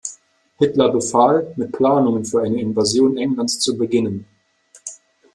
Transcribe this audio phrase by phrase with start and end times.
[0.59, 4.25] Hitler befahl, mit Planungen für eine Invasion Englands zu beginnen.